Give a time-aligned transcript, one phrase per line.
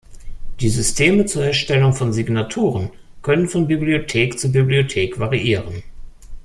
[0.61, 2.89] Die Systeme zur Erstellung von Signaturen
[3.21, 5.83] können von Bibliothek zu Bibliothek variieren.